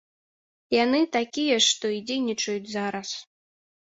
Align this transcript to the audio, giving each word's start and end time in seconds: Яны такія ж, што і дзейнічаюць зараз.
Яны 0.83 1.01
такія 1.17 1.59
ж, 1.65 1.67
што 1.73 1.85
і 1.99 2.03
дзейнічаюць 2.07 2.73
зараз. 2.77 3.09